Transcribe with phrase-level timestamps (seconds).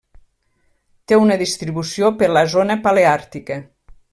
[1.11, 3.63] Té una distribució per la zona paleàrtica.